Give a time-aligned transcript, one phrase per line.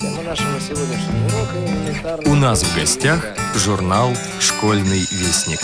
[0.00, 0.04] У
[2.34, 5.58] нас в гостях журнал «Школьный вестник».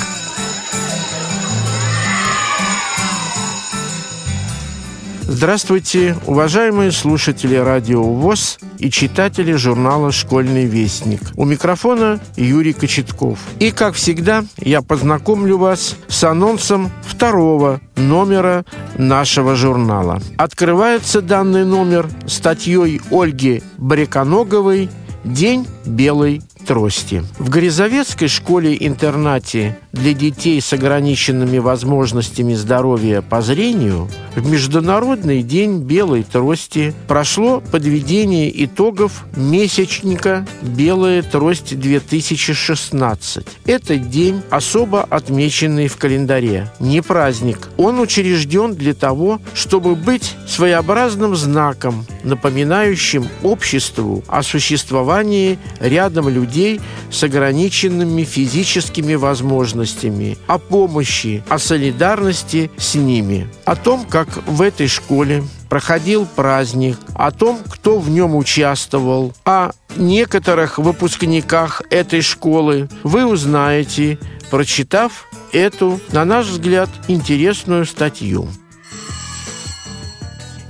[5.27, 11.21] Здравствуйте, уважаемые слушатели радио ВОЗ и читатели журнала «Школьный вестник».
[11.35, 13.39] У микрофона Юрий Кочетков.
[13.59, 18.67] И, как всегда, я познакомлю вас с анонсом второго номера
[18.99, 20.21] нашего журнала.
[20.37, 24.91] Открывается данный номер статьей Ольги Бреконоговой
[25.25, 27.23] «День белой трости.
[27.39, 36.25] В Горизовецкой школе-интернате для детей с ограниченными возможностями здоровья по зрению в Международный день белой
[36.25, 43.47] трости прошло подведение итогов месячника «Белая трость-2016».
[43.67, 46.71] Этот день особо отмеченный в календаре.
[46.81, 47.69] Не праздник.
[47.77, 56.81] Он учрежден для того, чтобы быть своеобразным знаком, напоминающим обществу о существовании рядом людей, людей
[57.11, 64.87] с ограниченными физическими возможностями, о помощи, о солидарности с ними, о том, как в этой
[64.87, 73.27] школе проходил праздник, о том, кто в нем участвовал, о некоторых выпускниках этой школы вы
[73.27, 74.19] узнаете,
[74.51, 78.49] прочитав эту, на наш взгляд, интересную статью.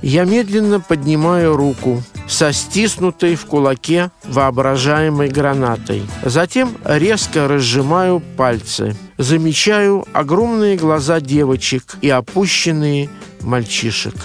[0.01, 6.03] Я медленно поднимаю руку, со стиснутой в кулаке воображаемой гранатой.
[6.23, 8.95] Затем резко разжимаю пальцы.
[9.17, 13.09] Замечаю огромные глаза девочек и опущенные
[13.41, 14.15] мальчишек.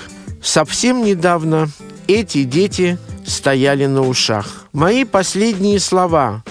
[0.42, 1.68] Совсем недавно
[2.08, 4.66] эти дети стояли на ушах.
[4.72, 6.42] Мои последние слова.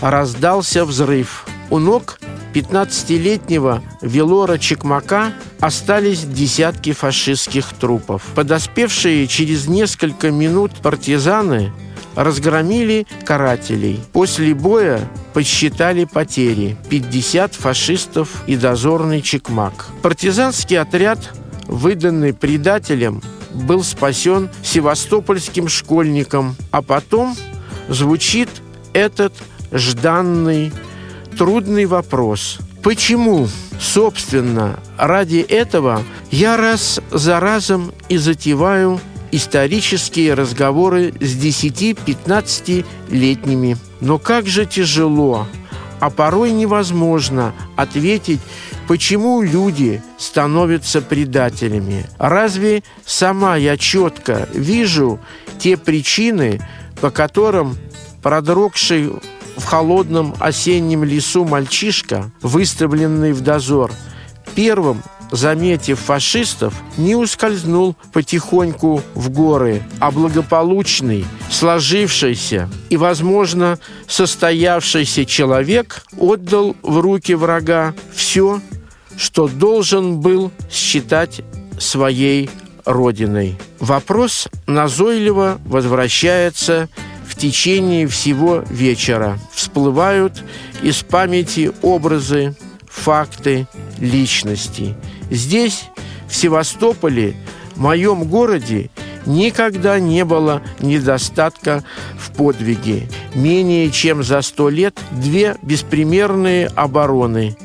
[0.00, 1.46] Раздался взрыв.
[1.70, 2.18] У ног
[2.54, 8.22] 15-летнего Велора Чекмака остались десятки фашистских трупов.
[8.34, 11.72] Подоспевшие через несколько минут партизаны
[12.14, 14.00] разгромили карателей.
[14.12, 15.00] После боя
[15.32, 19.88] подсчитали потери– 50 фашистов и дозорный Чекмак.
[20.00, 21.18] Партизанский отряд,
[21.66, 23.20] выданный предателем,
[23.52, 27.36] был спасен севастопольским школьником, а потом
[27.88, 28.48] звучит
[28.92, 29.32] этот
[29.72, 30.72] жданный
[31.36, 32.58] трудный вопрос.
[32.82, 33.48] Почему,
[33.80, 39.00] собственно, ради этого я раз за разом и затеваю
[39.32, 43.76] исторические разговоры с 10-15-летними.
[44.00, 45.48] Но как же тяжело,
[45.98, 48.40] а порой невозможно ответить,
[48.86, 52.06] почему люди становятся предателями.
[52.18, 55.18] Разве сама я четко вижу
[55.58, 56.60] те причины,
[57.00, 57.76] по которым
[58.22, 59.10] продрогший
[59.56, 63.92] в холодном осеннем лесу мальчишка, выставленный в дозор,
[64.54, 76.04] первым заметив фашистов, не ускользнул потихоньку в горы, а благополучный, сложившийся и, возможно, состоявшийся человек
[76.16, 78.60] отдал в руки врага все,
[79.16, 81.40] что должен был считать
[81.78, 82.48] своей
[82.84, 83.58] родиной.
[83.80, 86.88] Вопрос назойливо возвращается
[87.26, 89.38] в течение всего вечера.
[89.52, 90.42] Всплывают
[90.82, 92.54] из памяти образы,
[92.86, 93.66] факты,
[93.98, 94.94] личности.
[95.30, 95.84] Здесь,
[96.28, 97.34] в Севастополе,
[97.74, 98.90] в моем городе,
[99.26, 101.84] никогда не было недостатка
[102.18, 103.08] в подвиге.
[103.34, 107.56] Менее чем за сто лет две беспримерные обороны.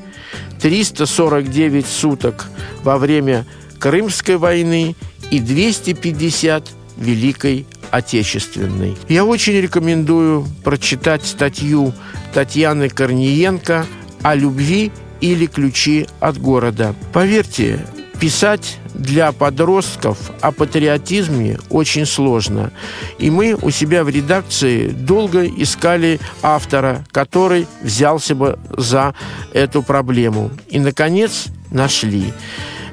[0.62, 2.48] 349 суток
[2.84, 3.46] во время
[3.80, 4.96] Крымской войны
[5.32, 8.98] и 250 Великой отечественной.
[9.08, 11.94] Я очень рекомендую прочитать статью
[12.34, 13.86] Татьяны Корниенко
[14.22, 14.92] о любви
[15.22, 16.96] или ключи от города.
[17.14, 17.86] Поверьте,
[18.20, 22.72] писать для подростков о патриотизме очень сложно.
[23.18, 29.16] И мы у себя в редакции долго искали автора, который взялся бы за
[29.54, 30.52] эту проблему.
[30.68, 32.34] И, наконец, нашли.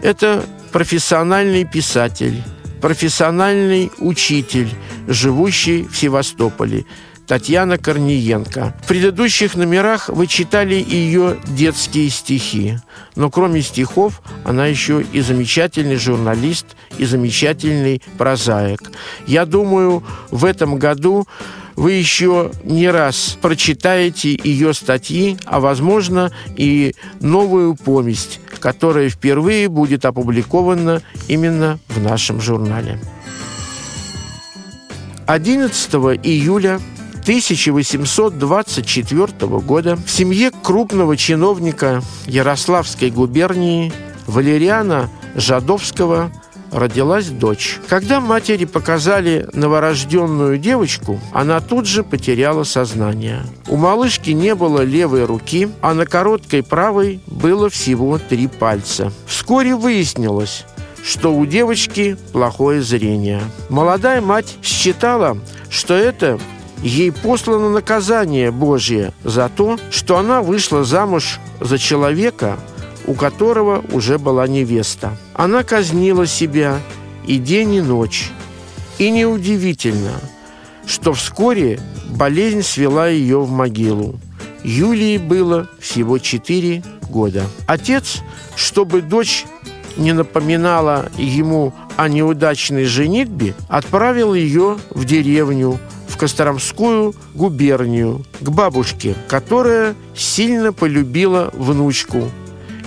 [0.03, 2.43] Это профессиональный писатель,
[2.87, 4.69] профессиональный учитель,
[5.09, 6.85] живущий в Севастополе,
[7.27, 8.77] Татьяна Корниенко.
[8.85, 12.79] В предыдущих номерах вы читали ее детские стихи.
[13.17, 18.93] Но кроме стихов, она еще и замечательный журналист, и замечательный прозаик.
[19.27, 21.27] Я думаю, в этом году
[21.75, 30.05] вы еще не раз прочитаете ее статьи, а, возможно, и новую повесть, которая впервые будет
[30.05, 32.99] опубликована именно в нашем журнале.
[35.29, 36.81] 11 июля
[37.23, 43.93] 1824 года в семье крупного чиновника Ярославской губернии
[44.27, 46.33] Валериана Жадовского
[46.77, 47.79] родилась дочь.
[47.89, 53.43] Когда матери показали новорожденную девочку, она тут же потеряла сознание.
[53.67, 59.13] У малышки не было левой руки, а на короткой правой было всего три пальца.
[59.27, 60.65] Вскоре выяснилось,
[61.03, 63.41] что у девочки плохое зрение.
[63.71, 65.39] Молодая мать считала,
[65.71, 66.39] что это
[66.83, 72.59] ей послано наказание Божье за то, что она вышла замуж за человека,
[73.07, 75.17] у которого уже была невеста.
[75.35, 76.81] Она казнила себя
[77.27, 78.31] и день, и ночь.
[78.99, 80.13] И неудивительно,
[80.87, 81.81] что вскоре
[82.11, 84.19] болезнь свела ее в могилу.
[84.65, 87.45] Юлии было всего четыре года.
[87.67, 88.23] Отец,
[88.57, 89.45] чтобы дочь
[89.97, 99.15] не напоминала ему о неудачной женитьбе, отправил ее в деревню, в Костромскую губернию, к бабушке,
[99.29, 102.31] которая сильно полюбила внучку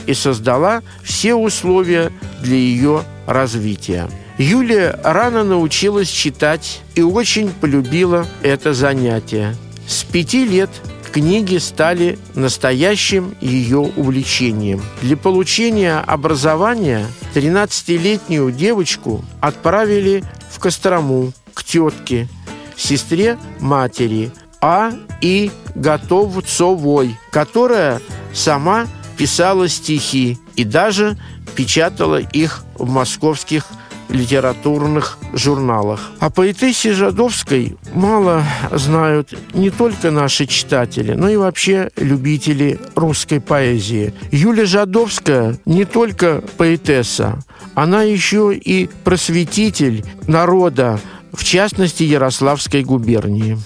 [0.09, 2.11] и создала все условия
[2.41, 4.09] для ее развития.
[4.39, 9.55] Юлия рано научилась читать и очень полюбила это занятие.
[9.87, 10.71] С пяти лет
[11.11, 14.81] книги стали настоящим ее увлечением.
[15.03, 22.27] Для получения образования 13-летнюю девочку отправили в Кострому к тетке,
[22.75, 24.91] сестре матери А.
[25.21, 25.51] И.
[25.75, 28.01] Готовцовой, которая
[28.33, 28.87] сама
[29.19, 31.17] писала стихи и даже
[31.53, 33.65] печатала их в московских
[34.07, 36.11] литературных журналах.
[36.19, 44.13] О поэтессе Жадовской мало знают не только наши читатели, но и вообще любители русской поэзии.
[44.31, 47.43] Юлия Жадовская не только поэтесса,
[47.75, 50.97] она еще и просветитель народа,
[51.33, 53.57] в частности Ярославской губернии.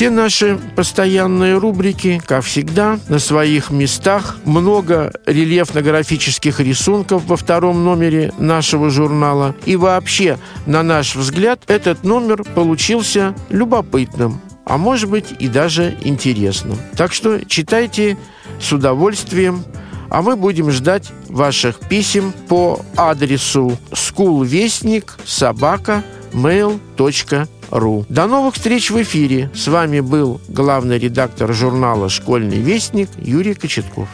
[0.00, 4.38] Все наши постоянные рубрики, как всегда, на своих местах.
[4.46, 9.54] Много рельефно-графических рисунков во втором номере нашего журнала.
[9.66, 16.78] И вообще, на наш взгляд, этот номер получился любопытным, а может быть и даже интересным.
[16.96, 18.16] Так что читайте
[18.58, 19.64] с удовольствием,
[20.08, 26.02] а мы будем ждать ваших писем по адресу schoolvestnik собака
[26.32, 28.04] mail.ru ру.
[28.08, 29.50] До новых встреч в эфире.
[29.54, 34.08] С вами был главный редактор журнала «Школьный вестник» Юрий Кочетков.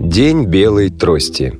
[0.00, 1.58] День белой трости.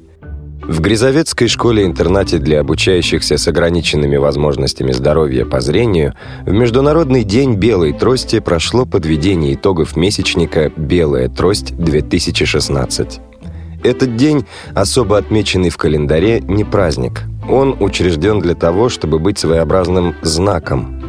[0.63, 7.93] В Грязовецкой школе-интернате для обучающихся с ограниченными возможностями здоровья по зрению в Международный день белой
[7.93, 13.21] трости прошло подведение итогов месячника «Белая трость-2016».
[13.85, 14.45] Этот день,
[14.75, 21.03] особо отмеченный в календаре, не праздник– он учрежден для того, чтобы быть своеобразным знаком,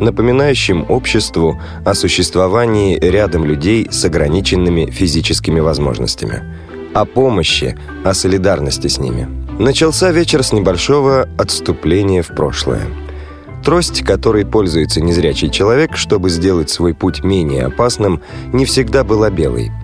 [0.00, 6.42] напоминающим обществу о существовании рядом людей с ограниченными физическими возможностями,
[6.94, 9.28] о помощи, о солидарности с ними.
[9.58, 12.86] Начался вечер с небольшого отступления в прошлое.
[13.64, 18.20] Трость, которой пользуется незрячий человек, чтобы сделать свой путь менее опасным,
[18.52, 19.70] не всегда была белой–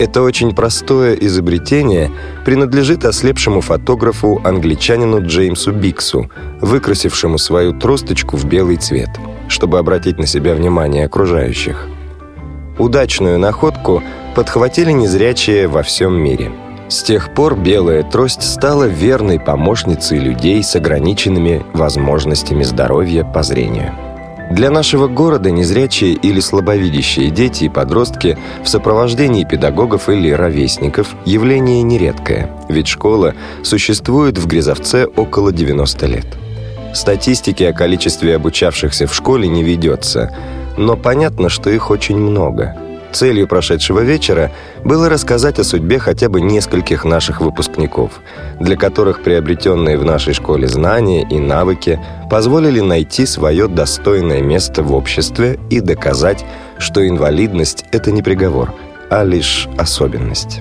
[0.00, 2.10] это очень простое изобретение
[2.46, 6.30] принадлежит ослепшему фотографу англичанину Джеймсу Биксу,
[6.62, 9.10] выкрасившему свою тросточку в белый цвет,
[9.48, 11.86] чтобы обратить на себя внимание окружающих.
[12.78, 14.02] Удачную находку
[14.34, 16.50] подхватили незрячие во всем мире.
[16.88, 24.09] С тех пор белая трость стала верной помощницей людей с ограниченными возможностями здоровья по зрению.
[24.50, 31.82] Для нашего города незрячие или слабовидящие дети и подростки в сопровождении педагогов или ровесников явление
[31.82, 36.26] нередкое, ведь школа существует в Грязовце около 90 лет.
[36.92, 40.34] Статистики о количестве обучавшихся в школе не ведется,
[40.76, 42.76] но понятно, что их очень много–
[43.12, 44.52] Целью прошедшего вечера
[44.84, 48.20] было рассказать о судьбе хотя бы нескольких наших выпускников,
[48.60, 52.00] для которых приобретенные в нашей школе знания и навыки
[52.30, 56.44] позволили найти свое достойное место в обществе и доказать,
[56.78, 58.72] что инвалидность– это не приговор,
[59.10, 60.60] а лишь особенность.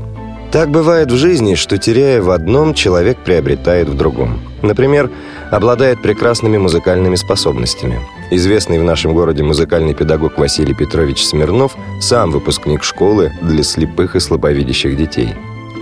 [0.51, 4.41] Так бывает в жизни, что теряя в одном, человек приобретает в другом.
[4.63, 5.11] Например,
[5.51, 7.99] обладает прекрасными музыкальными способностями.
[8.31, 14.19] Известный в нашем городе музыкальный педагог Василий Петрович Смирнов сам выпускник школы для слепых и
[14.19, 15.35] слабовидящих детей.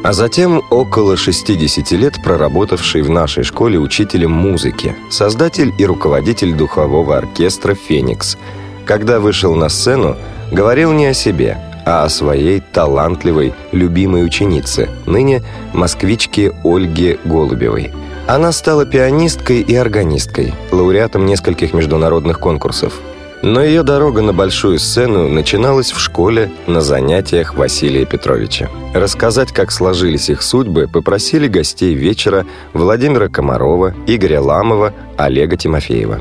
[0.03, 7.17] А затем около 60 лет проработавший в нашей школе учителем музыки, создатель и руководитель духового
[7.17, 8.37] оркестра «Феникс».
[8.85, 10.17] Когда вышел на сцену,
[10.51, 11.57] говорил не о себе–
[11.87, 15.41] а о своей талантливой, любимой ученице, ныне
[15.73, 17.93] москвичке Ольге Голубевой.
[18.27, 22.99] Она стала пианисткой и органисткой, лауреатом нескольких международных конкурсов.
[23.41, 28.69] Но ее дорога на большую сцену начиналась в школе на занятиях Василия Петровича.
[28.93, 36.19] Рассказать, как сложились их судьбы, попросили гостей вечера Владимира Комарова, Игоря Ламова, Олега Тимофеева.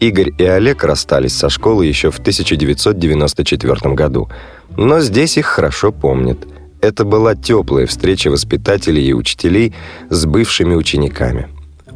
[0.00, 4.28] Игорь и Олег расстались со школы еще в 1994 году,
[4.76, 6.38] но здесь их хорошо помнят.
[6.80, 9.74] Это была теплая встреча воспитателей и учителей
[10.10, 11.48] с бывшими учениками.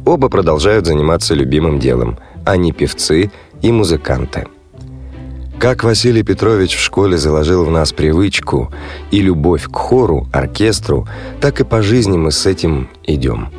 [0.05, 2.17] Оба продолжают заниматься любимым делом.
[2.45, 4.47] Они певцы и музыканты.
[5.59, 8.71] Как Василий Петрович в школе заложил в нас привычку
[9.11, 11.05] и любовь к хору, оркестру,
[11.41, 13.49] так и по жизни мы с этим идем.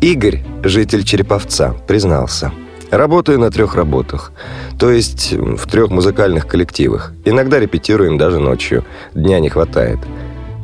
[0.00, 2.52] Игорь, житель Череповца, признался.
[2.90, 4.32] Работаю на трех работах,
[4.78, 7.12] то есть в трех музыкальных коллективах.
[7.24, 9.98] Иногда репетируем даже ночью, дня не хватает.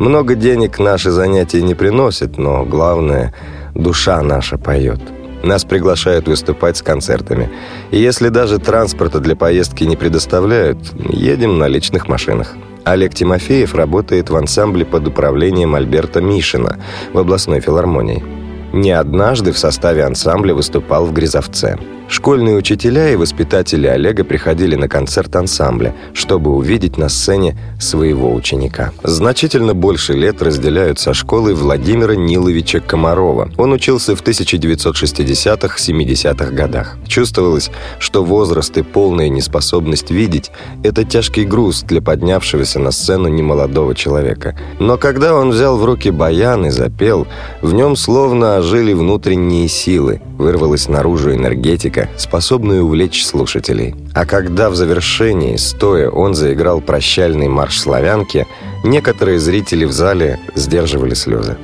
[0.00, 3.32] Много денег наши занятия не приносят, но главное,
[3.74, 5.00] душа наша поет–
[5.46, 7.50] нас приглашают выступать с концертами.
[7.90, 10.78] И если даже транспорта для поездки не предоставляют,
[11.08, 12.54] едем на личных машинах.
[12.84, 16.78] Олег Тимофеев работает в ансамбле под управлением Альберта Мишина
[17.12, 18.24] в областной филармонии.
[18.72, 21.78] Не однажды в составе ансамбля выступал в Грязовце.
[22.08, 28.92] Школьные учителя и воспитатели Олега приходили на концерт ансамбля, чтобы увидеть на сцене своего ученика.
[29.02, 33.50] Значительно больше лет разделяют со школой Владимира Ниловича Комарова.
[33.58, 36.96] Он учился в 1960-70-х годах.
[37.08, 40.52] Чувствовалось, что возраст и полная неспособность видеть–
[40.84, 44.56] это тяжкий груз для поднявшегося на сцену немолодого человека.
[44.78, 47.26] Но когда он взял в руки баян и запел,
[47.62, 53.94] в нем словно ожили внутренние силы, вырвалась наружу энергетика, способная увлечь слушателей.
[54.14, 58.46] А когда в завершении, стоя, он заиграл прощальный марш славянки,
[58.84, 61.56] некоторые зрители в зале сдерживали слезы.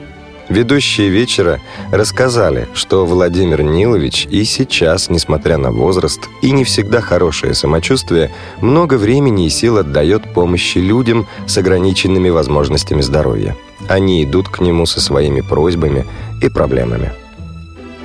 [0.49, 1.61] Ведущие вечера
[1.93, 8.31] рассказали, что Владимир Нилович и сейчас, несмотря на возраст и не всегда хорошее самочувствие,
[8.61, 13.57] много времени и сил отдает помощи людям с ограниченными возможностями здоровья.
[13.89, 16.05] Они идут к нему со своими просьбами
[16.43, 17.13] и проблемами.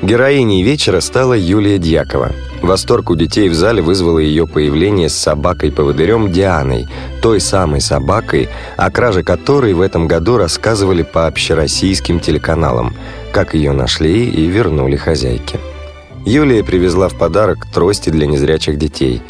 [0.01, 2.31] Героиней вечера стала Юлия Дьякова.
[2.61, 6.87] Восторг у детей в зале вызвало ее появление с собакой-поводырем Дианой,
[7.21, 12.93] той самой собакой, о краже которой в этом году рассказывали по общероссийским телеканалам,
[13.31, 15.59] как ее нашли и вернули хозяйке.
[16.25, 19.21] Юлия привезла в подарок трости для незрячих детей.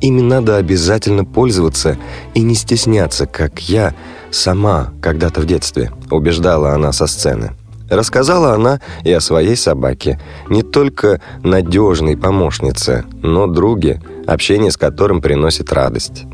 [0.00, 1.96] Ими надо обязательно пользоваться
[2.34, 3.94] и не стесняться, как я
[4.30, 7.52] сама когда-то в детстве, убеждала она со сцены.
[7.90, 15.20] Рассказала она и о своей собаке, не только надежной помощнице, но друге, общение с которым
[15.22, 16.24] приносит радость.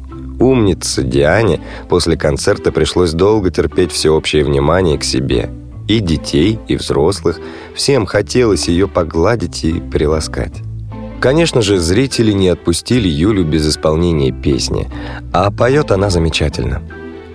[0.41, 5.51] Умнице Диане после концерта пришлось долго терпеть всеобщее внимание к себе.
[5.87, 7.39] И детей, и взрослых.
[7.75, 10.55] Всем хотелось ее погладить и приласкать.
[11.21, 14.91] Конечно же, зрители не отпустили Юлю без исполнения песни,
[15.33, 16.83] а поет она замечательно–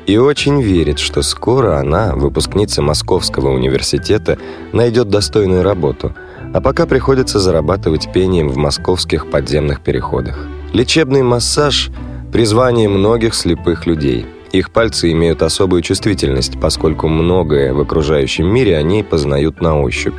[0.10, 4.40] и очень верит, что скоро она, выпускница Московского университета,
[4.74, 6.16] найдет достойную работу,
[6.52, 10.48] а пока приходится зарабатывать пением в московских подземных переходах.
[10.74, 11.92] Лечебный массаж–
[12.34, 14.26] призвание многих слепых людей.
[14.52, 20.16] Их пальцы имеют особую чувствительность, поскольку многое в окружающем мире они познают на ощупь.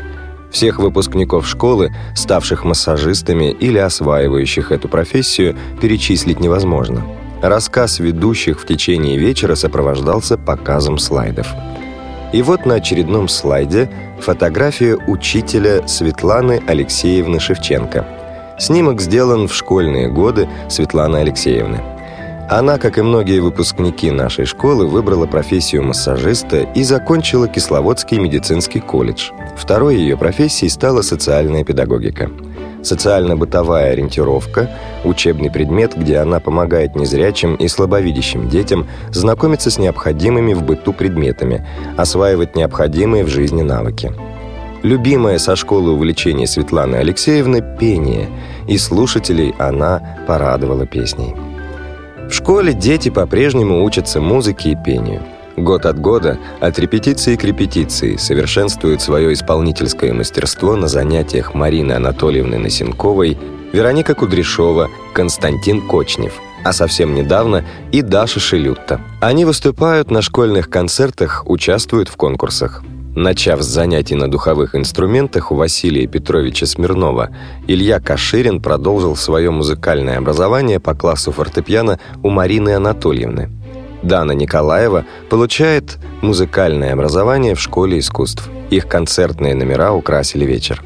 [0.52, 7.04] Всех выпускников школы, ставших массажистами или осваивающих эту профессию, перечислить невозможно–
[7.42, 11.48] Рассказ ведущих в течение вечера сопровождался показом слайдов.
[12.34, 18.06] И вот на очередном слайде фотография учителя Светланы Алексеевны Шевченко.
[18.58, 21.80] Снимок сделан в школьные годы Светланы Алексеевны.
[22.50, 29.30] Она, как и многие выпускники нашей школы, выбрала профессию массажиста и закончила Кисловодский медицинский колледж.
[29.56, 32.30] Второй ее профессией стала социальная педагогика–
[32.82, 34.70] социально-бытовая ориентировка,
[35.04, 41.66] учебный предмет, где она помогает незрячим и слабовидящим детям знакомиться с необходимыми в быту предметами,
[41.96, 44.12] осваивать необходимые в жизни навыки.
[44.82, 48.28] Любимое со школы увлечение Светланы Алексеевны– пение,
[48.66, 51.34] и слушателей она порадовала песней.
[52.28, 55.22] В школе дети по-прежнему учатся музыке и пению–
[55.56, 62.58] Год от года, от репетиции к репетиции, совершенствуют свое исполнительское мастерство на занятиях Марины Анатольевны
[62.58, 63.36] Насенковой,
[63.72, 69.00] Вероника Кудряшова, Константин Кочнев, а совсем недавно и Даша Шелютта.
[69.20, 72.82] Они выступают на школьных концертах, участвуют в конкурсах.
[73.16, 77.30] Начав с занятий на духовых инструментах у Василия Петровича Смирнова,
[77.66, 83.50] Илья Каширин продолжил свое музыкальное образование по классу фортепиано у Марины Анатольевны–
[84.02, 88.48] Дана Николаева получает музыкальное образование в школе искусств.
[88.70, 90.82] Их концертные номера украсили вечер.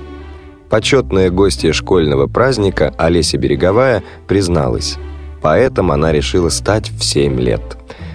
[0.71, 4.97] Почетная гостья школьного праздника Олеся Береговая призналась.
[5.43, 7.63] Поэтому она решила стать в 7 лет.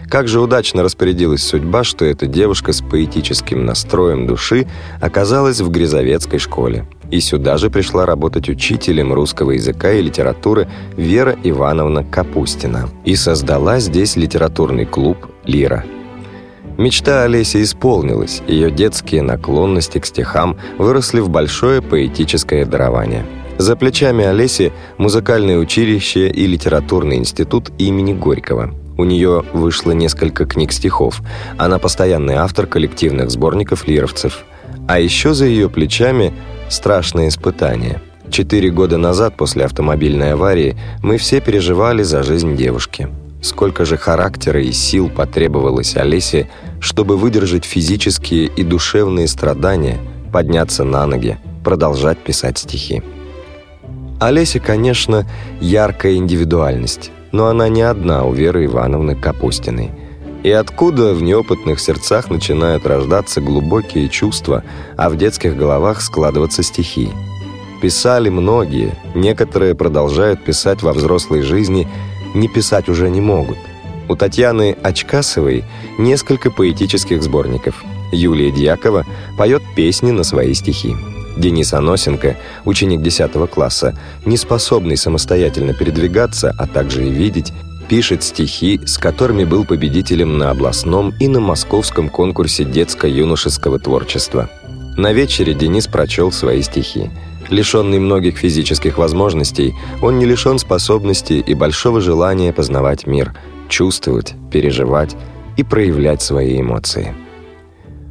[0.10, 4.68] Как же удачно распорядилась судьба, что эта девушка с поэтическим настроем души
[5.00, 6.88] оказалась в Грязовецкой школе.
[7.12, 12.90] И сюда же пришла работать учителем русского языка и литературы Вера Ивановна Капустина.
[13.04, 15.86] И создала здесь литературный клуб «Лира».
[16.78, 23.26] Мечта Олеси исполнилась, ее детские наклонности к стихам выросли в большое поэтическое дарование.
[23.58, 28.74] За плечами Олеси музыкальное училище и литературный институт имени Горького.
[28.98, 31.22] У нее вышло несколько книг стихов.
[31.58, 34.46] Она постоянный автор коллективных сборников лировцев.
[34.88, 36.34] А еще за ее плечами
[36.70, 38.02] страшное испытание.
[38.30, 43.10] Четыре года назад, после автомобильной аварии, мы все переживали за жизнь девушки.
[43.42, 46.50] Сколько же характера и сил потребовалось Олесе,
[46.80, 49.98] чтобы выдержать физические и душевные страдания,
[50.32, 53.02] подняться на ноги, продолжать писать стихи.
[54.20, 55.26] Олеся, конечно,
[55.62, 59.92] яркая индивидуальность, но она не одна у Веры Ивановны Капустиной.
[60.44, 64.64] И откуда в неопытных сердцах начинают рождаться глубокие чувства,
[64.96, 67.10] а в детских головах складываться стихи?
[67.82, 71.88] Писали многие, некоторые продолжают писать во взрослой жизни–
[72.34, 73.58] не писать уже не могут.
[74.08, 75.64] У Татьяны Очкасовой
[75.98, 77.84] несколько поэтических сборников.
[78.12, 79.06] Юлия Дьякова
[79.38, 80.96] поет песни на свои стихи.
[81.38, 87.54] Денис Аносенко, ученик 10 класса, не способный самостоятельно передвигаться, а также и видеть,
[87.90, 94.50] пишет стихи, с которыми был победителем на областном и на московском конкурсе детско-юношеского творчества.
[94.96, 97.10] На вечере Денис прочел свои стихи–
[97.50, 103.34] Лишенный многих физических возможностей, он не лишен способности и большого желания познавать мир,
[103.68, 105.16] чувствовать, переживать
[105.58, 107.16] и проявлять свои эмоции.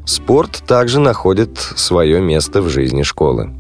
[0.06, 3.50] Спорт также находит свое место в жизни школы.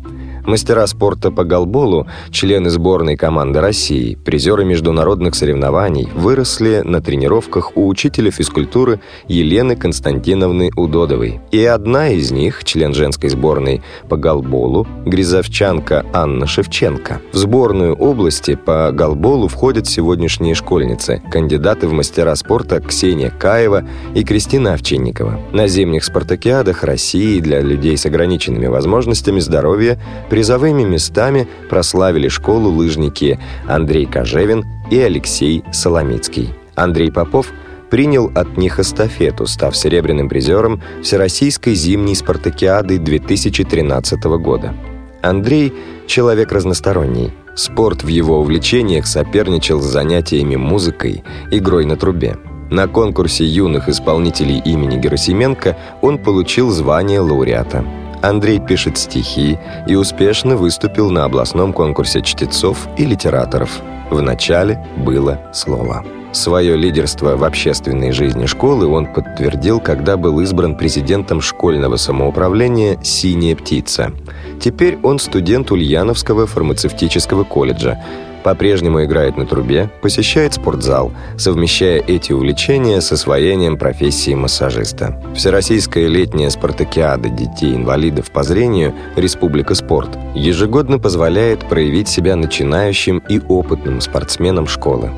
[0.48, 7.86] Мастера спорта по голболу, члены сборной команды России, призеры международных соревнований, выросли на тренировках у
[7.86, 11.42] учителя физкультуры Елены Константиновны Удодовой.
[11.50, 17.20] И одна из них, член женской сборной по голболу, грязовчанка Анна Шевченко.
[17.30, 24.24] В сборную области по голболу входят сегодняшние школьницы, кандидаты в мастера спорта Ксения Каева и
[24.24, 25.38] Кристина Овчинникова.
[25.52, 30.00] На зимних спартакиадах России для людей с ограниченными возможностями здоровья
[30.38, 36.54] Призовыми местами прославили школу лыжники Андрей Кожевин и Алексей Соломицкий.
[36.76, 37.52] Андрей Попов
[37.90, 44.74] принял от них эстафету, став серебряным призером Всероссийской зимней спартакиады 2013 года.
[45.22, 45.74] Андрей–
[46.06, 47.32] человек разносторонний.
[47.56, 52.38] Спорт в его увлечениях соперничал с занятиями музыкой, игрой на трубе.
[52.70, 57.84] На конкурсе юных исполнителей имени Герасименко он получил звание лауреата–
[58.22, 63.80] Андрей пишет стихи и успешно выступил на областном конкурсе чтецов и литераторов.
[64.10, 66.04] В начале было слово.
[66.32, 73.56] Свое лидерство в общественной жизни школы он подтвердил, когда был избран президентом школьного самоуправления «Синяя
[73.56, 74.12] птица».
[74.60, 77.98] Теперь он студент Ульяновского фармацевтического колледжа,
[78.42, 85.20] по-прежнему играет на трубе, посещает спортзал, совмещая эти увлечения с освоением профессии массажиста.
[85.34, 94.00] Всероссийская летняя спартакиада детей-инвалидов по зрению «Республика спорт» ежегодно позволяет проявить себя начинающим и опытным
[94.00, 95.10] спортсменам школы.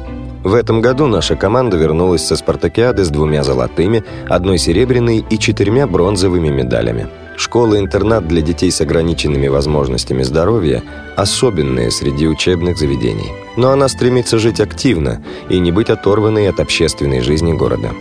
[0.43, 5.87] В этом году наша команда вернулась со спартакиады с двумя золотыми, одной серебряной и четырьмя
[5.87, 7.09] бронзовыми медалями.
[7.41, 10.83] Школа-интернат для детей с ограниченными возможностями здоровья
[11.17, 13.33] особенная среди учебных заведений.
[13.57, 17.93] Но она стремится жить активно и не быть оторванной от общественной жизни города.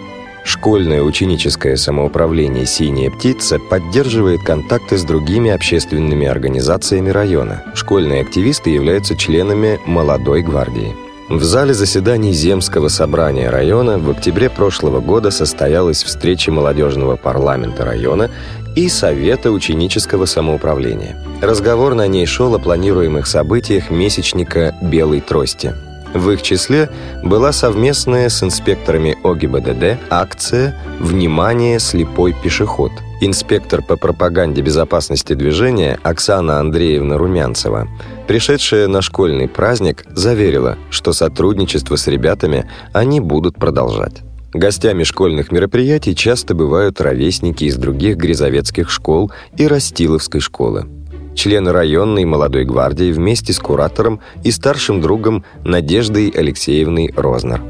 [0.44, 7.64] Школьное ученическое самоуправление «Синяя птица» поддерживает контакты с другими общественными организациями района.
[7.76, 10.94] Школьные активисты являются членами «Молодой гвардии».
[11.30, 18.32] В зале заседаний Земского собрания района в октябре прошлого года состоялась встреча молодежного парламента района
[18.80, 21.18] и Совета ученического самоуправления.
[21.42, 25.74] Разговор на ней шел о планируемых событиях месячника «Белой трости».
[26.14, 26.90] В их числе
[27.22, 32.92] была совместная с инспекторами ОГИБДД акция «Внимание, слепой пешеход».
[33.22, 37.90] Инспектор по пропаганде безопасности движения Оксана Андреевна Румянцева,
[38.28, 44.24] пришедшая на школьный праздник, заверила, что сотрудничество с ребятами они будут продолжать.
[44.54, 50.88] Гостями школьных мероприятий часто бывают ровесники из других грязовецких школ и Растиловской школы.
[51.36, 57.62] Члены районной молодой гвардии вместе с куратором и старшим другом Надеждой Алексеевной Рознер.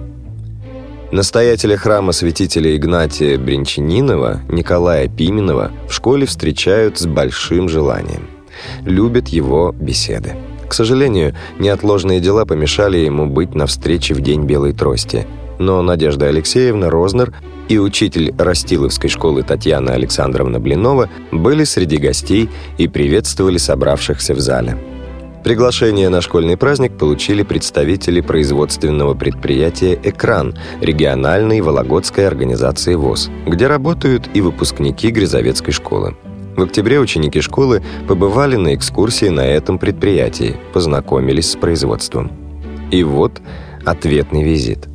[1.12, 8.28] Настоятеля храма святителя Игнатия Бринчанинова Николая Пименова в школе встречают с большим желанием.
[8.86, 10.36] любят его беседы.
[10.68, 15.26] К сожалению, неотложные дела помешали ему быть на встрече в День Белой Трости.
[15.60, 17.34] Но Надежда Алексеевна Рознер
[17.68, 24.78] и учитель Растиловской школы Татьяна Александровна Блинова были среди гостей и приветствовали собравшихся в зале.
[25.44, 34.30] Приглашение на школьный праздник получили представители производственного предприятия «Экран» региональной Вологодской организации ВОЗ, где работают
[34.34, 36.16] и выпускники Грязовецкой школы.
[36.58, 42.32] В октябре ученики школы побывали на экскурсии на этом предприятии, познакомились с производством.
[42.92, 43.42] И вот
[43.86, 44.90] ответный визит.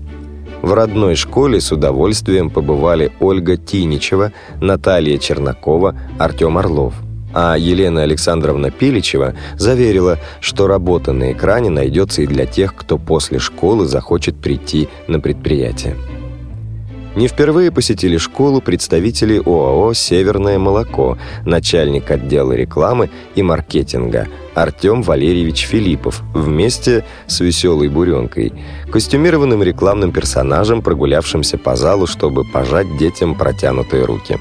[0.64, 6.94] В родной школе с удовольствием побывали Ольга Тиничева, Наталья Чернакова, Артем Орлов.
[7.34, 13.38] А Елена Александровна Пиличева заверила, что работа на экране найдется и для тех, кто после
[13.40, 15.96] школы захочет прийти на предприятие.
[17.16, 25.66] Не впервые посетили школу представители ОАО «Северное молоко», начальник отдела рекламы и маркетинга Артем Валерьевич
[25.66, 28.52] Филиппов вместе с веселой буренкой,
[28.90, 34.40] костюмированным рекламным персонажем, прогулявшимся по залу, чтобы пожать детям протянутые руки.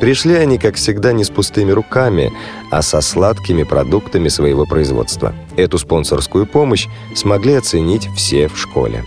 [0.00, 2.32] Пришли они, как всегда, не с пустыми руками,
[2.70, 5.34] а со сладкими продуктами своего производства.
[5.56, 9.04] Эту спонсорскую помощь смогли оценить все в школе.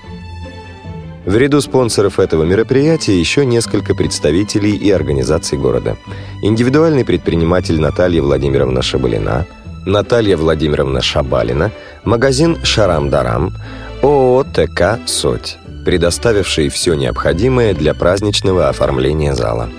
[1.26, 5.98] В ряду спонсоров этого мероприятия еще несколько представителей и организаций города.
[6.42, 9.46] Индивидуальный предприниматель Наталья Владимировна Шабалина,
[9.86, 11.72] Наталья Владимировна Шабалина,
[12.06, 13.54] магазин «Шарам-дарам»,
[14.02, 19.70] ООО «ТК Соть», предоставивший все необходимое для праздничного оформления зала.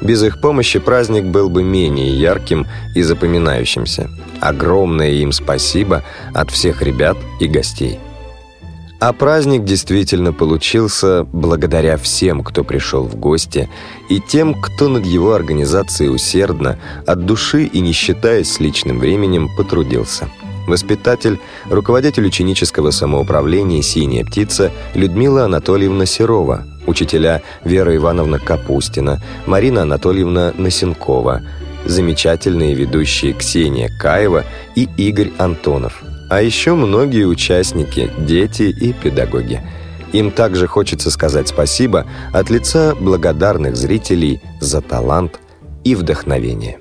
[0.00, 4.10] Без их помощи праздник был бы менее ярким и запоминающимся.
[4.40, 6.02] Огромное им спасибо
[6.34, 7.98] от всех ребят и гостей.
[8.98, 13.68] А праздник действительно получился благодаря всем, кто пришел в гости,
[14.08, 19.50] и тем, кто над его организацией усердно, от души и не считаясь с личным временем,
[19.54, 20.28] потрудился.
[20.66, 30.52] Воспитатель, руководитель ученического самоуправления «Синяя птица» Людмила Анатольевна Серова, учителя Вера Ивановна Капустина, Марина Анатольевна
[30.56, 31.42] Носенкова,
[31.84, 39.62] замечательные ведущие Ксения Каева и Игорь Антонов– а еще многие участники, дети и педагоги.
[40.12, 45.40] Им также хочется сказать спасибо от лица благодарных зрителей за талант
[45.84, 46.78] и вдохновение.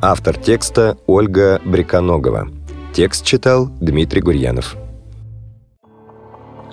[0.00, 2.48] Автор текста Ольга Бриконогова.
[2.92, 4.76] Текст читал Дмитрий Гурьянов.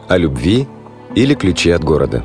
[0.07, 0.67] О любви
[1.15, 2.23] или ключи от города.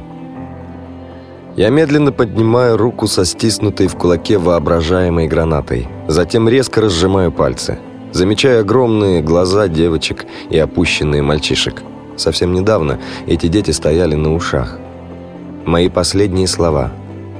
[1.57, 5.89] Я медленно поднимаю руку со стиснутой в кулаке воображаемой гранатой.
[6.07, 7.79] Затем резко разжимаю пальцы–
[8.17, 11.83] замечая огромные глаза девочек и опущенные мальчишек.
[12.17, 14.79] Совсем недавно эти дети стояли на ушах.
[15.65, 16.93] Мои последние слова.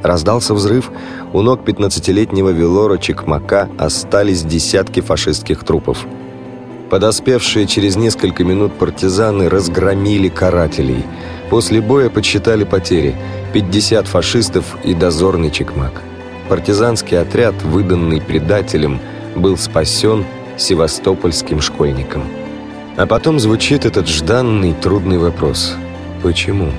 [0.03, 0.91] Раздался взрыв,
[1.33, 6.07] у ног 15-летнего Велора Чекмака остались десятки фашистских трупов.
[6.91, 11.05] Подоспевшие через несколько минут партизаны разгромили карателей.
[11.51, 13.17] После боя подсчитали потери–
[13.53, 16.03] 50 фашистов и дозорный Чекмак.
[16.51, 19.01] Партизанский отряд, выданный предателем,
[19.35, 22.25] был спасен севастопольским школьникам.
[22.97, 25.75] А потом звучит этот жданный трудный вопрос.
[26.23, 26.71] Почему?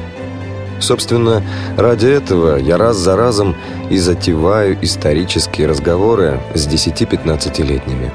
[0.80, 1.44] Собственно,
[1.76, 3.56] ради этого я раз за разом
[3.90, 8.12] и затеваю исторические разговоры с 10-15-летними.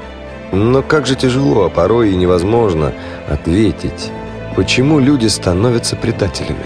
[0.51, 2.93] Но как же тяжело, а порой и невозможно
[3.27, 4.11] ответить,
[4.55, 6.65] почему люди становятся предателями.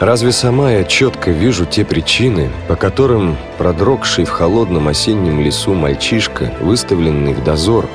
[0.00, 6.52] Разве сама я четко вижу те причины, по которым продрогший в холодном осеннем лесу мальчишка,
[6.60, 7.86] выставленный в дозор,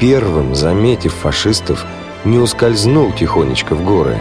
[0.00, 1.84] первым, заметив фашистов,
[2.24, 4.16] не ускользнул тихонечко в горы,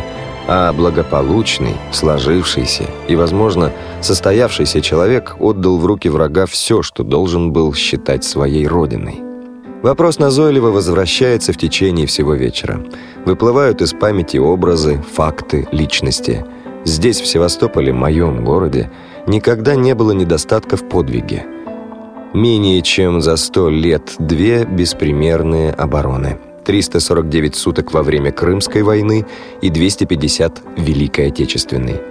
[0.47, 7.73] а благополучный, сложившийся и, возможно, состоявшийся человек отдал в руки врага все, что должен был
[7.73, 9.21] считать своей родиной.
[9.83, 12.83] Вопрос назойливо возвращается в течение всего вечера.
[13.25, 16.45] Выплывают из памяти образы, факты, личности.
[16.83, 18.89] Здесь, в Севастополе, моем городе,
[19.27, 21.45] никогда не было недостатка в подвиге–
[22.33, 26.37] Менее чем за сто лет две беспримерные обороны.
[26.65, 29.25] 349 суток во время Крымской войны
[29.61, 32.01] и 250 Великой Отечественной.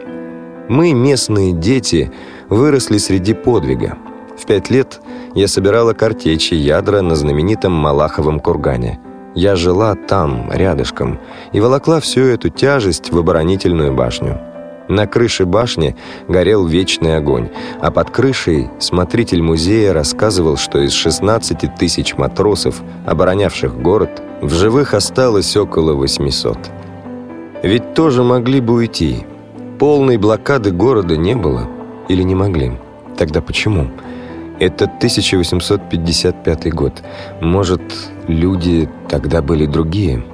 [0.70, 2.11] Мы, местные дети,
[2.48, 3.98] выросли среди подвига.
[4.38, 5.00] В пять лет
[5.35, 8.98] я собирала картечи ядра на знаменитом Малаховом кургане.
[9.35, 11.20] Я жила там, рядышком,
[11.52, 14.40] и волокла всю эту тяжесть в оборонительную башню.
[14.88, 15.96] На крыше башни
[16.29, 17.49] горел вечный огонь,
[17.81, 24.94] а под крышей смотритель музея рассказывал, что из 16 тысяч матросов, оборонявших город, в живых
[24.94, 26.59] осталось около 800.
[27.62, 29.27] Ведь тоже могли бы уйти.
[29.79, 31.68] Полной блокады города не было
[32.09, 32.72] или не могли.
[33.16, 33.90] Тогда почему?
[34.59, 37.03] Это 1855 год.
[37.40, 37.83] Может,
[38.29, 40.25] люди тогда были другие?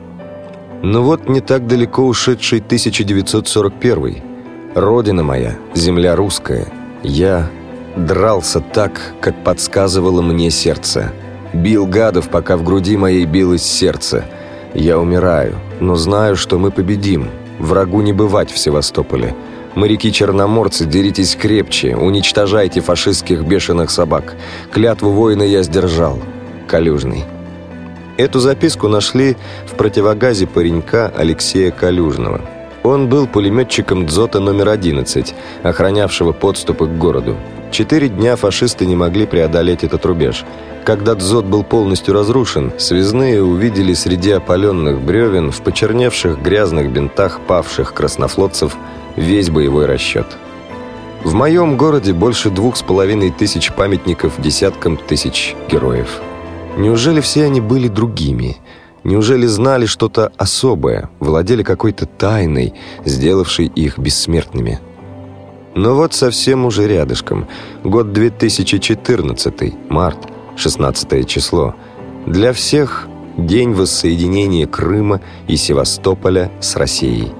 [0.82, 4.31] Но вот не так далеко ушедший 1941.
[4.74, 6.66] Родина моя, земля русская.
[7.02, 7.50] Я
[7.94, 11.12] дрался так, как подсказывало мне сердце.
[11.52, 14.24] Бил гадов, пока в груди моей билось сердце.
[14.72, 17.28] Я умираю, но знаю, что мы победим.
[17.58, 19.34] Врагу не бывать в Севастополе.
[19.74, 24.36] Моряки-черноморцы, деритесь крепче, уничтожайте фашистских бешеных собак.
[24.72, 26.18] Клятву воина я сдержал.
[26.66, 27.24] Калюжный.
[28.16, 32.40] Эту записку нашли в противогазе паренька Алексея Калюжного.
[32.82, 37.36] Он был пулеметчиком Дзота номер 11, охранявшего подступы к городу.
[37.70, 40.44] Четыре дня фашисты не могли преодолеть этот рубеж.
[40.84, 47.94] Когда Дзот был полностью разрушен, связные увидели среди опаленных бревен в почерневших грязных бинтах павших
[47.94, 48.76] краснофлотцев
[49.16, 50.26] весь боевой расчет.
[51.22, 56.20] В моем городе больше двух с половиной тысяч памятников десяткам тысяч героев.
[56.76, 58.56] Неужели все они были другими?
[59.04, 64.80] Неужели знали что-то особое, владели какой-то тайной, сделавшей их бессмертными?
[65.74, 67.48] Но вот совсем уже рядышком.
[67.82, 70.18] Год 2014, март,
[70.56, 71.74] 16 число.
[72.26, 77.32] Для всех день воссоединения Крыма и Севастополя с Россией.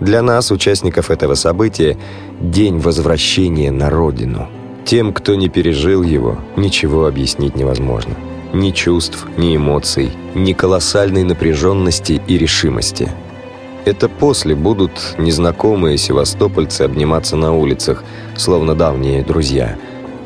[0.00, 1.96] Для нас, участников этого события,
[2.40, 4.48] день возвращения на родину.
[4.84, 8.14] Тем, кто не пережил его, ничего объяснить невозможно.
[8.52, 13.10] Ни чувств, ни эмоций, ни колоссальной напряженности и решимости.
[13.84, 18.04] Это после будут незнакомые севастопольцы обниматься на улицах,
[18.36, 19.76] словно давние друзья.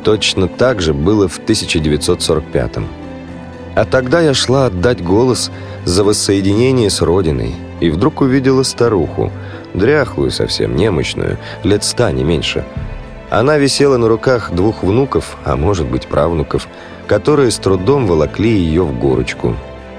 [0.04, 2.87] Точно так же было в 1945-м.
[3.74, 5.50] А тогда я шла отдать голос
[5.85, 9.32] за воссоединение с Родиной, и вдруг увидела старуху,
[9.74, 12.64] дряхлую совсем, немощную, лет ста, не меньше.
[13.30, 16.68] Она висела на руках двух внуков, а может быть правнуков,
[17.07, 19.55] которые с трудом волокли ее в горочку.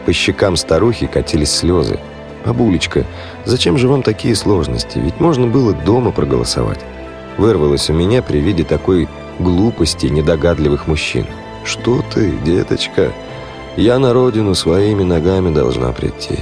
[0.05, 1.99] По щекам старухи катились слезы.
[2.45, 3.05] «Бабулечка,
[3.45, 4.99] зачем же вам такие сложности?
[4.99, 6.79] Ведь можно было дома проголосовать».
[7.37, 9.07] Вырвалось у меня при виде такой
[9.39, 11.25] глупости недогадливых мужчин.
[11.63, 13.11] «Что ты, деточка?
[13.77, 16.39] Я на родину своими ногами должна прийти.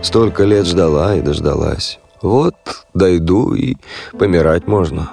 [0.00, 1.98] Столько лет ждала и дождалась.
[2.22, 2.54] Вот
[2.94, 3.76] дойду и
[4.16, 5.10] помирать можно».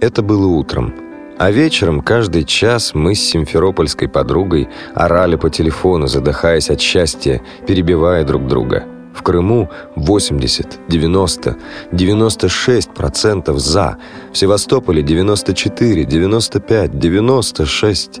[0.00, 1.11] Это было утром.
[1.42, 8.22] А вечером каждый час мы с симферопольской подругой орали по телефону, задыхаясь от счастья, перебивая
[8.22, 8.84] друг друга.
[9.12, 11.56] В Крыму 80, 90,
[11.90, 13.96] 96% «за».
[14.32, 18.20] В Севастополе 94, 95, 96.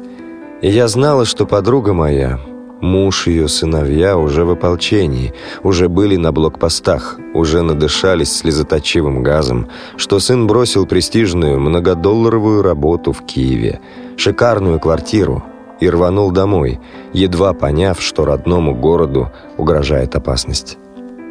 [0.62, 2.40] И я знала, что подруга моя,
[2.82, 10.18] Муж ее сыновья уже в ополчении, уже были на блокпостах, уже надышались слезоточивым газом, что
[10.18, 13.80] сын бросил престижную многодолларовую работу в Киеве,
[14.16, 15.44] шикарную квартиру
[15.80, 16.80] и рванул домой,
[17.12, 20.76] едва поняв, что родному городу угрожает опасность.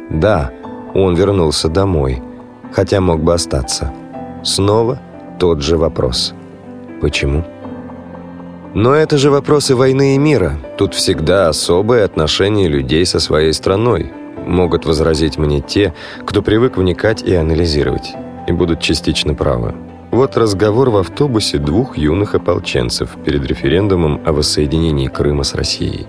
[0.08, 0.50] Да,
[0.94, 2.22] он вернулся домой,
[2.72, 3.92] хотя мог бы остаться.
[4.42, 4.98] Снова
[5.38, 6.32] тот же вопрос.
[7.02, 7.44] Почему?
[8.74, 10.58] Но это же вопросы войны и мира.
[10.78, 14.10] Тут всегда особое отношение людей со своей страной.
[14.46, 15.92] Могут возразить мне те,
[16.24, 18.12] кто привык вникать и анализировать.
[18.48, 19.74] И будут частично правы.
[20.10, 26.06] Вот разговор в автобусе двух юных ополченцев перед референдумом о воссоединении Крыма с Россией.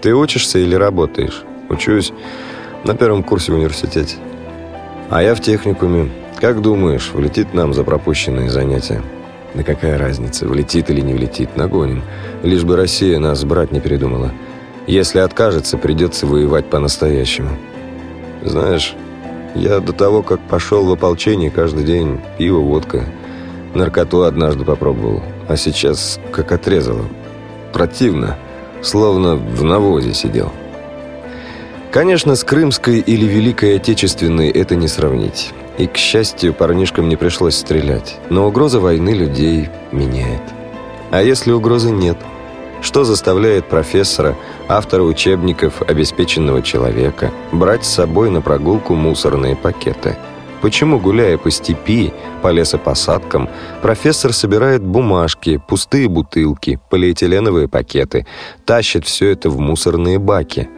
[0.00, 2.12] «Ты учишься или работаешь?» «Учусь
[2.84, 4.16] на первом курсе в университете».
[5.10, 6.10] «А я в техникуме.
[6.40, 9.02] Как думаешь, влетит нам за пропущенные занятия?»
[9.54, 12.02] Да какая разница, влетит или не влетит, нагоним.
[12.42, 14.32] Лишь бы Россия нас брать не передумала.
[14.86, 17.50] Если откажется, придется воевать по-настоящему.
[18.42, 18.94] Знаешь,
[19.54, 23.04] я до того, как пошел в ополчение, каждый день пиво, водка.
[23.74, 27.04] Наркоту однажды попробовал, а сейчас как отрезало.
[27.72, 28.38] Противно,
[28.82, 30.50] словно в навозе сидел.
[31.90, 35.52] Конечно, с Крымской или Великой Отечественной это не сравнить.
[35.78, 38.18] И, к счастью, парнишкам не пришлось стрелять.
[38.30, 40.42] Но угроза войны людей меняет.
[41.10, 42.16] А если угрозы нет?
[42.82, 44.36] Что заставляет профессора,
[44.68, 50.16] автора учебников обеспеченного человека, брать с собой на прогулку мусорные пакеты?
[50.60, 53.48] Почему, гуляя по степи, по лесопосадкам,
[53.82, 58.26] профессор собирает бумажки, пустые бутылки, полиэтиленовые пакеты,
[58.64, 60.68] тащит все это в мусорные баки?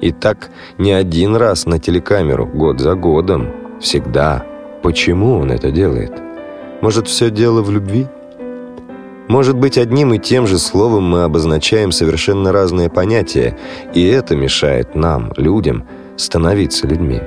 [0.00, 4.42] И так не один раз на телекамеру, год за годом, Всегда.
[4.82, 6.10] Почему он это делает?
[6.80, 8.06] Может, все дело в любви?
[9.28, 13.58] Может быть, одним и тем же словом мы обозначаем совершенно разные понятия,
[13.92, 15.84] и это мешает нам, людям,
[16.16, 17.20] становиться людьми.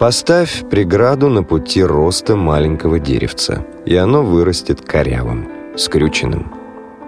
[0.00, 6.52] Поставь преграду на пути роста маленького деревца, и оно вырастет корявым, скрюченным.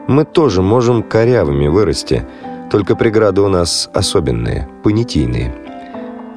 [0.06, 2.24] Мы тоже можем корявыми вырасти,
[2.70, 5.52] только преграды у нас особенные, понятийные.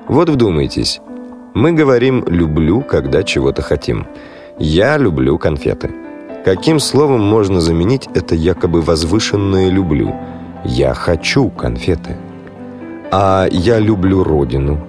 [0.08, 1.00] Вот вдумайтесь,
[1.54, 4.08] мы говорим «люблю», когда чего-то хотим.
[4.58, 5.90] «Я люблю конфеты».
[6.46, 10.16] Каким словом можно заменить это якобы возвышенное «люблю»?
[10.64, 12.18] «Я хочу конфеты».
[13.12, 14.80] А «я люблю родину».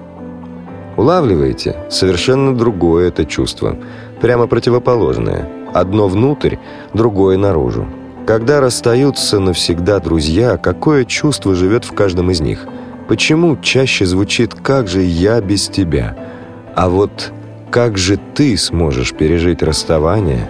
[0.97, 1.77] Улавливаете?
[1.89, 3.77] Совершенно другое это чувство.
[4.21, 5.49] Прямо противоположное.
[5.73, 6.57] Одно внутрь,
[6.93, 7.87] другое наружу.
[8.27, 12.67] Когда расстаются навсегда друзья, какое чувство живет в каждом из них?
[13.09, 16.15] Почему чаще звучит «как же я без тебя»?
[16.75, 17.33] А вот
[17.71, 20.49] «как же ты сможешь пережить расставание?»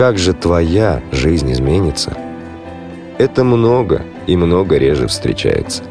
[0.00, 2.16] Как же твоя жизнь изменится?
[3.18, 5.82] Это много и много реже встречается.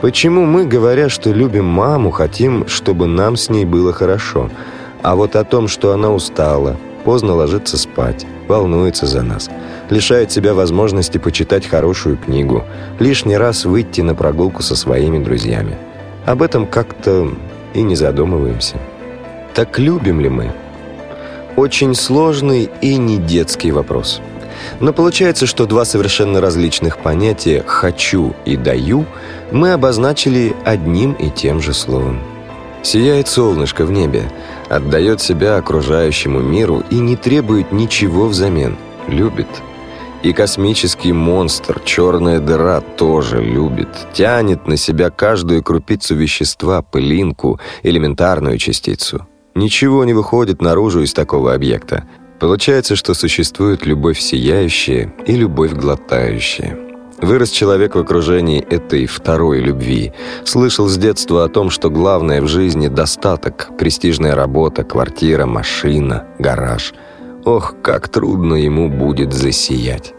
[0.00, 4.50] Почему мы, говоря, что любим маму, хотим, чтобы нам с ней было хорошо,
[5.02, 9.50] а вот о том, что она устала, поздно ложится спать, волнуется за нас,
[9.90, 12.62] лишает себя возможности почитать хорошую книгу,
[13.00, 15.76] лишний раз выйти на прогулку со своими друзьями.
[16.24, 17.32] Об этом как-то
[17.74, 18.76] и не задумываемся.
[19.54, 20.52] Так любим ли мы?
[21.56, 24.20] Очень сложный и не детский вопрос.
[24.80, 29.04] Но получается, что два совершенно различных понятия «хочу» и «даю»
[29.52, 32.20] мы обозначили одним и тем же словом.
[32.82, 34.24] Сияет солнышко в небе,
[34.68, 38.76] отдает себя окружающему миру и не требует ничего взамен.
[39.06, 39.48] Любит.
[40.24, 43.88] И космический монстр, черная дыра, тоже любит.
[44.14, 51.54] Тянет на себя каждую крупицу вещества, пылинку, элементарную частицу– Ничего не выходит наружу из такого
[51.54, 52.04] объекта.
[52.40, 56.76] Получается, что существует любовь сияющая и любовь глотающая.
[57.22, 60.12] Вырос человек в окружении этой второй любви.
[60.44, 66.92] Слышал с детства о том, что главное в жизни– достаток, престижная работа, квартира, машина, гараж.
[67.44, 70.14] Ох, как трудно ему будет засиять.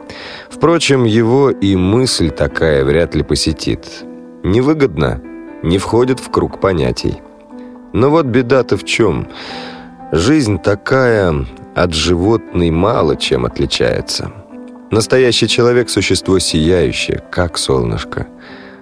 [0.50, 3.86] Впрочем, его и мысль такая вряд ли посетит.
[4.44, 5.22] Невыгодно,
[5.64, 7.22] не входит в круг понятий.
[7.96, 9.30] Но вот беда-то в чем?
[10.12, 14.34] Жизнь такая от животной мало чем отличается.
[14.92, 18.28] Настоящий человек– существо сияющее, как солнышко.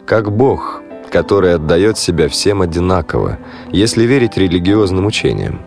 [0.07, 3.37] Как Бог, который отдает себя всем одинаково,
[3.71, 5.61] если верить религиозным учениям.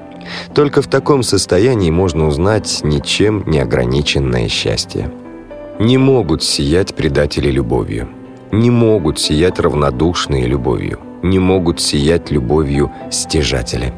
[0.53, 5.09] Только в таком состоянии можно узнать ничем не ограниченное счастье.
[5.79, 8.09] Не могут сиять предатели любовью.
[8.51, 13.93] Не могут сиять равнодушные любовью не могут сиять любовью стяжатели.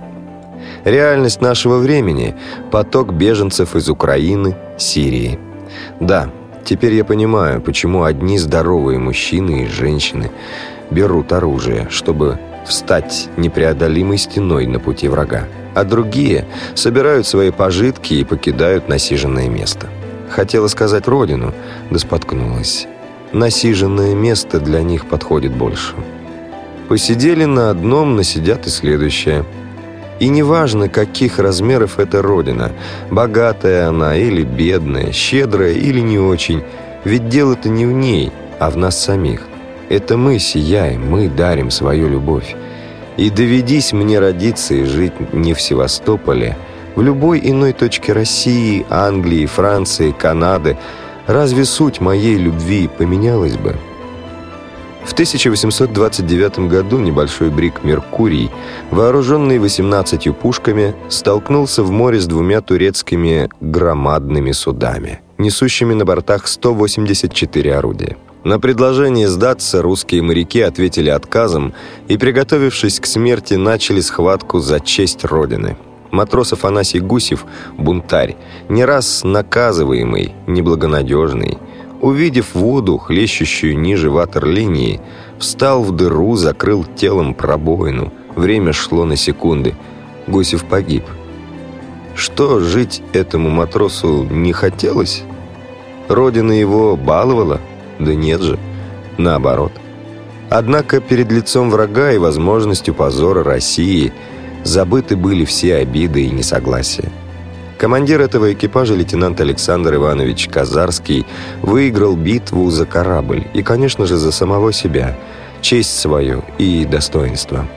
[0.85, 2.35] Реальность нашего времени–
[2.71, 5.39] поток беженцев из Украины, Сирии.
[6.01, 6.31] Да,
[6.65, 10.31] теперь я понимаю, почему одни здоровые мужчины и женщины
[10.91, 18.25] берут оружие, чтобы встать непреодолимой стеной на пути врага, а другие собирают свои пожитки и
[18.25, 19.89] покидают насиженное место.
[20.31, 21.53] Хотела сказать родину,
[21.91, 22.87] да споткнулась.
[23.33, 25.95] Насиженное место для них подходит больше.
[26.89, 29.45] Посидели на одном, насидят и следующее.
[30.21, 32.73] И неважно, каких размеров эта родина,
[33.11, 36.63] богатая она или бедная, щедрая или не очень,
[37.05, 39.43] ведь дело-то не в ней, а в нас самих.
[39.91, 42.57] Это мы сияем, мы дарим свою любовь.
[43.19, 46.57] И доведись мне родиться и жить не в Севастополе,
[46.97, 50.79] в любой иной точке России, Англии, Франции, Канады,
[51.27, 53.77] разве суть моей любви поменялась бы?»
[55.05, 58.51] В 1829 году небольшой брик «Меркурий»,
[58.91, 67.75] вооруженный 18 пушками, столкнулся в море с двумя турецкими громадными судами, несущими на бортах 184
[67.75, 68.17] орудия.
[68.45, 71.75] На предложение сдаться русские моряки ответили отказом
[72.07, 75.77] и, приготовившись к смерти, начали схватку за честь Родины.
[76.11, 77.45] Матрос Афанасий Гусев,
[77.77, 78.37] бунтарь,
[78.69, 81.59] не раз наказываемый, неблагонадежный,
[82.01, 85.01] Увидев воду, хлещущую ниже ватерлинии,
[85.39, 88.13] встал в дыру, закрыл телом пробоину.
[88.37, 89.75] Время шло на секунды.
[90.29, 91.05] Гусев погиб.
[92.15, 95.25] Что, жить этому матросу не хотелось?
[96.09, 97.61] Родина его баловала?
[97.99, 98.59] Да нет же.
[99.17, 99.73] Наоборот.
[100.51, 104.13] Однако перед лицом врага и возможностью позора России
[104.65, 107.11] забыты были все обиды и несогласия.
[107.79, 111.25] Командир этого экипажа, лейтенант Александр Иванович Казарский,
[111.63, 115.17] выиграл битву за корабль и, конечно же, за самого себя,
[115.61, 117.69] честь свою и достоинство.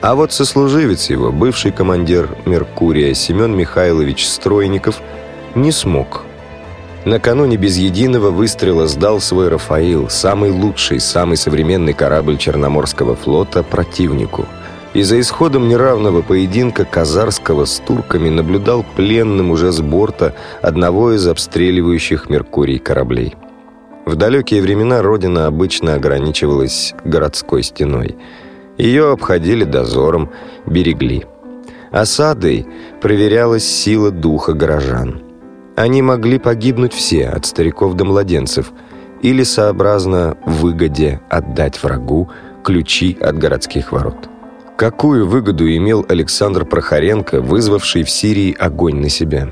[0.00, 5.02] А вот сослуживец его, бывший командир «Меркурия» Семен Михайлович Стройников,
[5.54, 6.22] не смог.
[7.04, 14.46] Накануне без единого выстрела сдал свой «Рафаил», самый лучший, самый современный корабль Черноморского флота, противнику–
[14.94, 21.26] и за исходом неравного поединка Казарского с турками наблюдал пленным уже с борта одного из
[21.26, 23.34] обстреливающих Меркурий кораблей.
[24.04, 28.16] В далекие времена родина обычно ограничивалась городской стеной.
[28.76, 30.30] Ее обходили дозором,
[30.66, 31.24] берегли.
[31.90, 32.66] Осадой
[33.00, 35.22] проверялась сила духа горожан.
[35.76, 38.72] Они могли погибнуть все, от стариков до младенцев,
[39.22, 42.28] или сообразно выгоде отдать врагу
[42.64, 44.31] ключи от городских ворот.
[44.82, 49.48] Какую выгоду имел Александр Прохоренко, вызвавший в Сирии огонь на себя?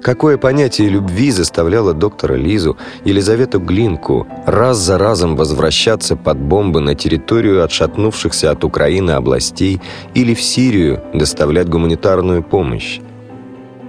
[0.00, 6.94] Какое понятие любви заставляло доктора Лизу, Елизавету Глинку раз за разом возвращаться под бомбы на
[6.94, 9.80] территорию отшатнувшихся от Украины областей
[10.14, 13.00] или в Сирию доставлять гуманитарную помощь?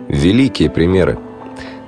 [0.07, 1.19] Великие примеры.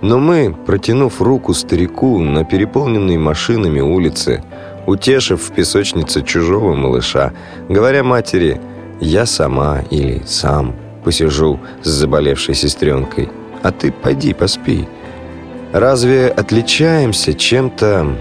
[0.02, 4.44] Но мы, протянув руку старику на переполненной машинами улице,
[4.86, 7.34] утешив в песочнице чужого малыша,
[7.70, 8.62] говоря матери
[9.00, 13.30] «я сама» или «сам» посижу с заболевшей сестренкой–
[13.64, 14.88] а ты пойди поспи.
[15.72, 18.16] Разве отличаемся чем-то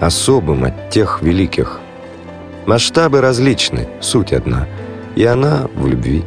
[0.00, 1.78] особым от тех великих?
[2.66, 4.66] Масштабы различны, суть одна,
[5.14, 6.24] и она в любви.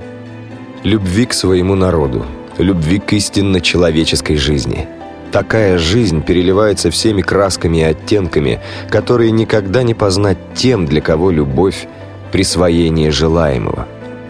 [0.83, 2.25] Любви к своему народу,
[2.57, 4.87] любви к истинно человеческой жизни.
[5.31, 11.87] Такая жизнь переливается всеми красками и оттенками, которые никогда не познать тем, для кого любовь–
[12.31, 13.87] присвоение желаемого.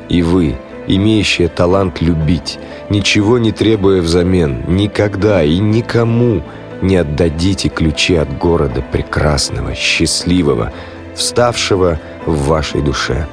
[0.10, 6.42] И вы– имеющая талант любить, ничего не требуя взамен, никогда и никому
[6.82, 10.72] не отдадите ключи от города прекрасного, счастливого,
[11.16, 13.28] вставшего в вашей душе.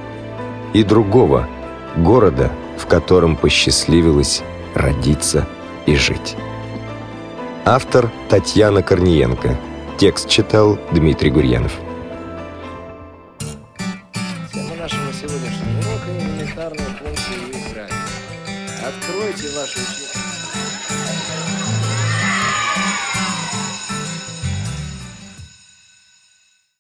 [0.75, 1.49] И другого
[1.97, 4.43] города, в котором посчастливилось
[4.75, 5.47] родиться
[5.87, 6.37] и жить.
[7.65, 9.57] Автор Татьяна Корниенко.
[9.99, 11.73] Текст читал Дмитрий Гурьянов.